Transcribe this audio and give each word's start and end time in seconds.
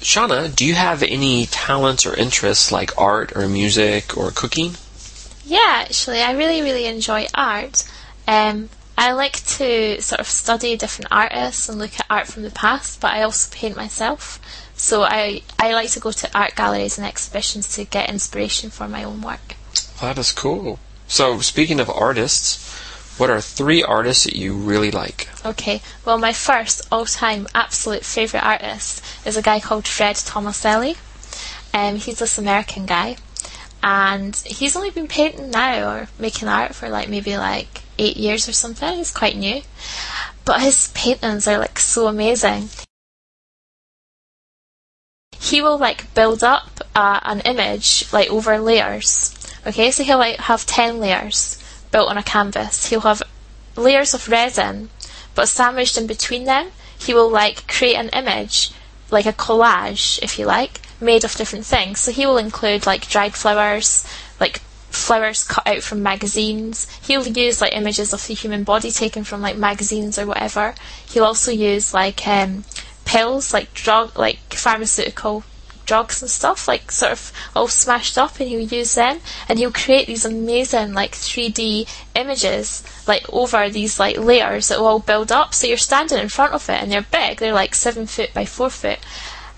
Shona, 0.00 0.54
do 0.54 0.64
you 0.64 0.74
have 0.74 1.02
any 1.02 1.46
talents 1.46 2.06
or 2.06 2.14
interests 2.14 2.70
like 2.70 2.96
art 2.96 3.36
or 3.36 3.48
music 3.48 4.16
or 4.16 4.30
cooking? 4.30 4.76
Yeah, 5.44 5.84
actually, 5.86 6.20
I 6.20 6.32
really, 6.32 6.62
really 6.62 6.86
enjoy 6.86 7.26
art. 7.34 7.84
Um, 8.26 8.68
I 8.96 9.12
like 9.12 9.44
to 9.58 10.00
sort 10.02 10.20
of 10.20 10.26
study 10.26 10.76
different 10.76 11.12
artists 11.12 11.68
and 11.68 11.78
look 11.78 11.98
at 11.98 12.06
art 12.10 12.26
from 12.26 12.42
the 12.42 12.50
past, 12.50 13.00
but 13.00 13.12
I 13.12 13.22
also 13.22 13.50
paint 13.54 13.76
myself. 13.76 14.40
So 14.74 15.02
I, 15.02 15.42
I 15.58 15.72
like 15.72 15.90
to 15.90 16.00
go 16.00 16.12
to 16.12 16.38
art 16.38 16.54
galleries 16.54 16.98
and 16.98 17.06
exhibitions 17.06 17.74
to 17.76 17.84
get 17.84 18.10
inspiration 18.10 18.70
for 18.70 18.88
my 18.88 19.04
own 19.04 19.22
work. 19.22 19.56
That 20.00 20.18
is 20.18 20.32
cool. 20.32 20.78
So, 21.06 21.40
speaking 21.40 21.80
of 21.80 21.88
artists, 21.88 22.56
what 23.18 23.30
are 23.30 23.40
three 23.40 23.82
artists 23.82 24.24
that 24.24 24.36
you 24.36 24.54
really 24.54 24.90
like? 24.90 25.28
Okay, 25.44 25.82
well, 26.04 26.18
my 26.18 26.32
first 26.32 26.86
all 26.90 27.04
time 27.04 27.48
absolute 27.54 28.04
favourite 28.04 28.44
artist 28.44 29.04
is 29.26 29.36
a 29.36 29.42
guy 29.42 29.60
called 29.60 29.86
Fred 29.88 30.16
Tomaselli. 30.16 30.96
Um, 31.74 31.96
he's 31.96 32.20
this 32.20 32.38
American 32.38 32.86
guy, 32.86 33.16
and 33.82 34.36
he's 34.36 34.76
only 34.76 34.90
been 34.90 35.08
painting 35.08 35.50
now 35.50 35.90
or 35.90 36.08
making 36.18 36.48
art 36.48 36.74
for 36.74 36.88
like 36.88 37.08
maybe 37.08 37.36
like 37.36 37.82
eight 37.98 38.16
years 38.16 38.48
or 38.48 38.52
something. 38.52 38.96
He's 38.96 39.10
quite 39.10 39.36
new, 39.36 39.62
but 40.44 40.62
his 40.62 40.88
paintings 40.94 41.48
are 41.48 41.58
like 41.58 41.78
so 41.78 42.06
amazing. 42.06 42.68
He 45.40 45.60
will 45.60 45.78
like 45.78 46.14
build 46.14 46.44
up 46.44 46.80
uh, 46.94 47.20
an 47.24 47.40
image 47.40 48.12
like 48.12 48.30
over 48.30 48.58
layers. 48.58 49.34
Okay, 49.66 49.90
so 49.90 50.04
he'll 50.04 50.18
like 50.18 50.38
have 50.38 50.66
ten 50.66 51.00
layers 51.00 51.62
built 51.90 52.08
on 52.08 52.18
a 52.18 52.22
canvas. 52.22 52.86
He'll 52.86 53.00
have 53.00 53.22
layers 53.76 54.14
of 54.14 54.28
resin, 54.28 54.90
but 55.34 55.48
sandwiched 55.48 55.96
in 55.96 56.06
between 56.06 56.44
them, 56.44 56.70
he 56.98 57.14
will 57.14 57.30
like 57.30 57.66
create 57.68 57.96
an 57.96 58.08
image, 58.10 58.72
like 59.10 59.26
a 59.26 59.32
collage, 59.32 60.18
if 60.22 60.38
you 60.38 60.46
like, 60.46 60.80
made 61.00 61.24
of 61.24 61.34
different 61.36 61.64
things. 61.64 62.00
So 62.00 62.12
he 62.12 62.26
will 62.26 62.38
include 62.38 62.86
like 62.86 63.08
dried 63.08 63.34
flowers, 63.34 64.04
like 64.40 64.60
flowers 64.90 65.44
cut 65.44 65.66
out 65.66 65.82
from 65.82 66.02
magazines. 66.02 66.86
He'll 67.06 67.26
use 67.26 67.60
like 67.60 67.76
images 67.76 68.12
of 68.12 68.26
the 68.26 68.34
human 68.34 68.64
body 68.64 68.90
taken 68.90 69.24
from 69.24 69.40
like 69.40 69.56
magazines 69.56 70.18
or 70.18 70.26
whatever. 70.26 70.74
He'll 71.06 71.24
also 71.24 71.52
use 71.52 71.94
like 71.94 72.26
um, 72.26 72.64
pills, 73.04 73.52
like 73.52 73.72
drug, 73.74 74.18
like 74.18 74.38
pharmaceutical 74.54 75.44
drugs 75.88 76.22
and 76.22 76.30
stuff, 76.30 76.68
like 76.68 76.92
sort 76.92 77.12
of 77.12 77.32
all 77.56 77.66
smashed 77.66 78.16
up, 78.16 78.38
and 78.38 78.48
he'll 78.48 78.60
use 78.60 78.94
them, 78.94 79.18
and 79.48 79.58
he'll 79.58 79.72
create 79.72 80.06
these 80.06 80.24
amazing 80.24 80.92
like 80.92 81.12
3D 81.12 81.88
images 82.14 82.84
like 83.08 83.26
over 83.32 83.68
these 83.70 83.98
like 83.98 84.18
layers 84.18 84.68
that 84.68 84.78
will 84.78 84.86
all 84.86 84.98
build 85.00 85.32
up. 85.32 85.54
So 85.54 85.66
you're 85.66 85.78
standing 85.78 86.18
in 86.18 86.28
front 86.28 86.52
of 86.52 86.68
it, 86.68 86.82
and 86.82 86.92
they're 86.92 87.02
big. 87.02 87.38
They're 87.38 87.52
like 87.52 87.74
seven 87.74 88.06
foot 88.06 88.32
by 88.34 88.44
four 88.44 88.70
foot. 88.70 89.00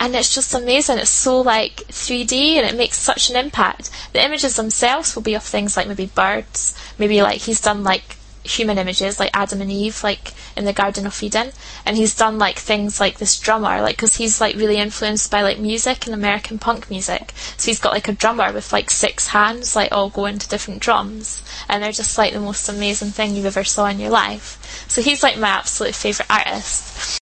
And 0.00 0.14
it's 0.16 0.34
just 0.34 0.52
amazing. 0.52 0.98
It's 0.98 1.10
so 1.10 1.40
like 1.40 1.76
3D 1.86 2.56
and 2.56 2.66
it 2.66 2.76
makes 2.76 2.98
such 2.98 3.30
an 3.30 3.36
impact. 3.36 3.90
The 4.12 4.24
images 4.24 4.56
themselves 4.56 5.14
will 5.14 5.22
be 5.22 5.34
of 5.34 5.44
things 5.44 5.76
like 5.76 5.86
maybe 5.86 6.06
birds, 6.06 6.76
maybe 6.98 7.22
like 7.22 7.42
he's 7.42 7.60
done 7.60 7.84
like 7.84 8.16
human 8.44 8.78
images 8.78 9.18
like 9.18 9.30
Adam 9.34 9.60
and 9.60 9.70
Eve, 9.72 10.04
like 10.04 10.32
in 10.56 10.64
the 10.64 10.72
Garden 10.72 11.06
of 11.06 11.22
Eden, 11.22 11.52
and 11.84 11.96
he's 11.96 12.14
done 12.14 12.38
like 12.38 12.58
things 12.58 13.00
like 13.00 13.18
this 13.18 13.38
drummer, 13.38 13.80
like 13.80 13.96
because 13.96 14.16
he's 14.16 14.40
like 14.40 14.56
really 14.56 14.76
influenced 14.76 15.30
by 15.30 15.42
like 15.42 15.58
music 15.58 16.06
and 16.06 16.14
American 16.14 16.58
punk 16.58 16.90
music. 16.90 17.32
So 17.56 17.70
he's 17.70 17.80
got 17.80 17.92
like 17.92 18.08
a 18.08 18.12
drummer 18.12 18.52
with 18.52 18.72
like 18.72 18.90
six 18.90 19.28
hands, 19.28 19.74
like 19.74 19.92
all 19.92 20.10
going 20.10 20.38
to 20.38 20.48
different 20.48 20.80
drums, 20.80 21.42
and 21.68 21.82
they're 21.82 21.92
just 21.92 22.18
like 22.18 22.32
the 22.32 22.40
most 22.40 22.68
amazing 22.68 23.10
thing 23.10 23.34
you've 23.34 23.46
ever 23.46 23.64
saw 23.64 23.86
in 23.86 23.98
your 23.98 24.10
life. 24.10 24.86
So 24.88 25.02
he's 25.02 25.22
like 25.22 25.38
my 25.38 25.48
absolute 25.48 25.94
favorite 25.94 26.30
artist. 26.30 27.18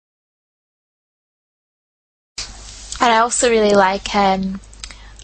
And 3.01 3.13
I 3.13 3.19
also 3.19 3.51
really 3.51 3.75
like 3.75 4.15
um, 4.15 4.61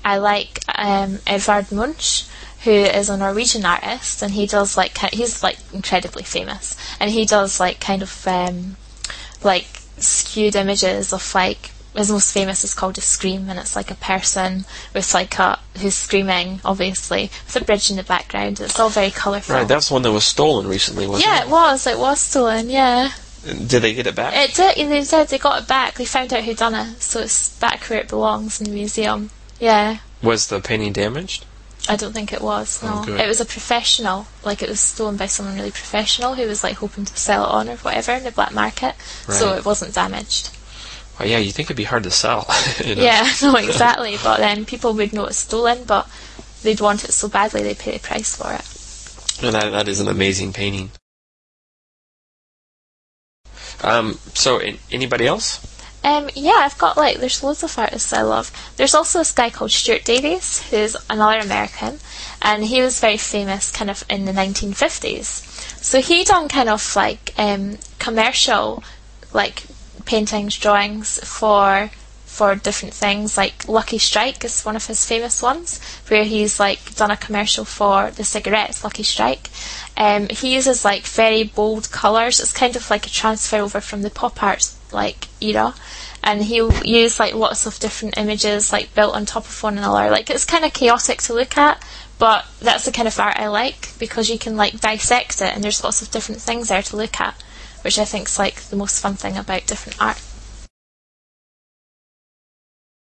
I 0.05 0.19
like 0.19 0.59
um, 0.75 1.19
Edvard 1.27 1.73
Munch 1.73 2.27
who 2.65 2.71
is 2.71 3.09
a 3.09 3.17
Norwegian 3.17 3.65
artist, 3.65 4.23
and 4.23 4.33
he 4.33 4.47
does 4.47 4.77
like 4.77 4.97
he's 5.13 5.43
like 5.43 5.59
incredibly 5.73 6.23
famous, 6.23 6.77
and 7.01 7.11
he 7.11 7.25
does 7.25 7.59
like 7.59 7.81
kind 7.81 8.03
of 8.03 8.27
um, 8.27 8.77
like 9.43 9.67
skewed 9.99 10.57
images 10.57 11.13
of 11.13 11.35
like 11.35 11.71
his 11.95 12.11
most 12.11 12.33
famous 12.33 12.65
is 12.65 12.75
called 12.75 12.97
a 12.99 13.01
scream, 13.01 13.49
and 13.51 13.59
it's 13.59 13.77
like 13.77 13.91
a 13.91 13.97
person 13.97 14.65
with 14.95 15.13
like 15.13 15.39
a 15.39 15.59
who's 15.79 15.95
screaming, 15.95 16.61
obviously, 16.65 17.31
with 17.47 17.57
a 17.57 17.65
bridge 17.65 17.91
in 17.91 17.97
the 17.97 18.03
background. 18.03 18.61
It's 18.61 18.79
all 18.79 18.89
very 18.89 19.11
colourful. 19.11 19.55
Right, 19.55 19.69
that's 19.69 19.91
one 19.91 20.03
that 20.03 20.13
was 20.13 20.25
stolen 20.25 20.67
recently, 20.67 21.07
wasn't 21.07 21.27
yeah, 21.27 21.43
it? 21.43 21.47
it 21.47 21.51
was. 21.51 21.87
It 21.87 21.99
was 21.99 22.21
stolen. 22.21 22.71
Yeah. 22.71 23.11
Did 23.45 23.83
they 23.83 23.93
get 23.93 24.07
it 24.07 24.15
back? 24.15 24.35
It 24.37 24.55
did. 24.55 24.89
They 24.89 25.03
did. 25.03 25.29
They 25.29 25.39
got 25.39 25.63
it 25.63 25.69
back. 25.69 25.95
They 25.95 26.05
found 26.05 26.33
out 26.33 26.45
who 26.45 26.55
done 26.55 26.75
it, 26.75 27.03
so 27.03 27.21
it's 27.21 27.59
back 27.59 27.83
where 27.85 27.99
it 27.99 28.09
belongs 28.09 28.61
in 28.61 28.69
the 28.69 28.73
museum. 28.73 29.31
Yeah. 29.59 29.99
Was 30.23 30.47
the 30.47 30.61
painting 30.61 30.93
damaged? 30.93 31.45
I 31.89 31.97
don't 31.97 32.13
think 32.13 32.33
it 32.33 32.41
was. 32.41 32.83
No, 32.83 33.05
Oh, 33.07 33.17
it 33.17 33.27
was 33.27 33.41
a 33.41 33.45
professional. 33.45 34.27
Like 34.45 34.63
it 34.63 34.69
was 34.69 34.81
stolen 34.81 35.17
by 35.17 35.27
someone 35.27 35.57
really 35.57 35.71
professional 35.73 36.35
who 36.35 36.47
was 36.47 36.63
like 36.63 36.77
hoping 36.77 37.05
to 37.05 37.17
sell 37.17 37.45
it 37.45 37.51
on 37.51 37.69
or 37.69 37.77
whatever 37.77 38.13
in 38.13 38.25
the 38.25 38.31
black 38.31 38.53
market. 38.53 38.95
So 39.29 39.55
it 39.55 39.65
wasn't 39.65 39.95
damaged. 39.95 40.51
Well, 41.19 41.29
yeah, 41.29 41.39
you 41.39 41.51
think 41.53 41.67
it'd 41.67 41.77
be 41.77 41.85
hard 41.85 42.05
to 42.05 42.11
sell. 42.11 42.47
you 42.85 42.95
know? 42.95 43.03
Yeah, 43.03 43.29
no, 43.43 43.57
exactly. 43.57 44.17
but 44.23 44.39
then 44.39 44.65
people 44.65 44.95
would 44.95 45.13
know 45.13 45.27
it's 45.27 45.39
stolen, 45.39 45.85
but 45.85 46.09
they'd 46.63 46.81
want 46.81 47.05
it 47.05 47.13
so 47.13 47.29
badly 47.29 47.63
they'd 47.63 47.79
pay 47.79 47.93
the 47.93 47.99
price 47.99 48.37
for 48.37 48.53
it. 48.53 49.43
No, 49.43 49.51
that 49.51 49.71
that 49.71 49.89
is 49.89 49.99
an 50.01 50.09
amazing 50.09 50.53
painting. 50.53 50.91
Um. 53.83 54.19
So, 54.35 54.61
anybody 54.93 55.27
else? 55.27 55.59
Um, 56.05 56.29
yeah, 56.35 56.59
I've 56.59 56.79
got 56.79 56.97
like 56.97 57.19
there's 57.19 57.43
loads 57.43 57.63
of 57.63 57.79
artists 57.79 58.13
I 58.13 58.23
love. 58.23 58.51
There's 58.77 58.95
also 58.95 59.21
this 59.21 59.33
guy 59.33 59.51
called 59.51 59.71
Stuart 59.71 60.05
Davis, 60.05 60.69
who's 60.71 60.97
another 61.09 61.39
American, 61.39 62.01
and 62.41 62.65
he 62.65 62.81
was 62.83 63.01
very 63.01 63.17
famous 63.17 63.71
kind 63.71 63.91
of 63.91 64.05
in 64.11 64.25
the 64.25 64.33
1950s. 64.33 65.49
So 65.83 66.01
he 66.01 66.25
done 66.25 66.49
kind 66.49 66.69
of 66.69 66.97
like 66.97 67.33
um, 67.39 67.79
commercial, 67.99 68.83
like 69.33 69.63
paintings, 70.05 70.59
drawings 70.59 71.21
for 71.25 71.91
for 72.27 72.57
different 72.57 72.95
things. 72.95 73.37
Like 73.37 73.69
Lucky 73.69 73.99
Strike 73.99 74.45
is 74.45 74.65
one 74.65 74.75
of 74.75 74.87
his 74.87 75.05
famous 75.05 75.41
ones, 75.41 75.81
where 76.09 76.25
he's 76.25 76.59
like 76.59 76.97
done 76.97 77.13
a 77.13 77.17
commercial 77.17 77.65
for 77.65 78.11
the 78.11 78.25
cigarettes 78.25 78.83
Lucky 78.83 79.05
Strike. 79.05 79.51
Um, 79.97 80.29
he 80.31 80.55
uses 80.55 80.85
like 80.85 81.05
very 81.07 81.45
bold 81.45 81.93
colours. 81.93 82.41
It's 82.41 82.53
kind 82.53 82.75
of 82.75 82.91
like 82.91 83.07
a 83.07 83.11
transfer 83.11 83.59
over 83.59 83.81
from 83.81 84.03
the 84.03 84.11
pop 84.11 84.43
art 84.43 84.75
like 84.93 85.29
era, 85.41 85.75
and 86.23 86.43
he'll 86.43 86.73
use 86.85 87.19
like 87.19 87.35
lots 87.35 87.67
of 87.67 87.79
different 87.79 88.17
images 88.17 88.73
like 88.73 88.95
built 88.95 89.15
on 89.15 89.27
top 89.27 89.45
of 89.45 89.63
one 89.63 89.79
another. 89.79 90.11
Like 90.11 90.31
it's 90.31 90.45
kind 90.45 90.65
of 90.65 90.73
chaotic 90.73 91.23
to 91.23 91.35
look 91.35 91.57
at, 91.57 91.83
but 92.19 92.47
that's 92.61 92.85
the 92.85 92.93
kind 92.93 93.09
of 93.09 93.19
art 93.19 93.39
I 93.39 93.49
like 93.49 93.99
because 93.99 94.31
you 94.31 94.39
can 94.39 94.57
like 94.57 94.81
dissect 94.81 95.41
it, 95.41 95.55
and 95.55 95.63
there's 95.63 95.85
lots 95.85 96.03
of 96.03 96.11
different 96.11 96.41
things 96.41 96.69
there 96.69 96.83
to 96.83 96.97
look 96.97 97.21
at, 97.21 97.35
which 97.83 97.99
I 97.99 98.05
think 98.05 98.29
is 98.29 98.39
like 98.39 98.63
the 98.63 98.77
most 98.77 99.01
fun 99.01 99.15
thing 99.15 99.37
about 99.37 99.67
different 99.67 100.01
art. 100.01 100.21